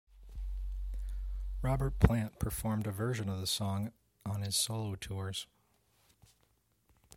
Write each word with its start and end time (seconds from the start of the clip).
Robert 1.61 1.99
Plant 1.99 2.39
performed 2.39 2.87
a 2.87 2.91
version 2.91 3.29
of 3.29 3.39
the 3.39 3.45
song 3.45 3.91
on 4.25 4.41
his 4.41 4.55
solo 4.55 4.95
tours. 4.95 5.45